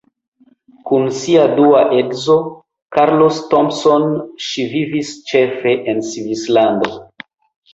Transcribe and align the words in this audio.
Kun 0.87 1.03
sia 1.19 1.43
dua 1.59 1.81
edzo 1.97 2.37
Carlos 2.97 3.43
Thompson 3.53 4.09
ŝi 4.47 4.67
vivis 4.75 5.13
ĉefe 5.33 5.75
en 5.95 6.05
Svislando. 6.09 6.91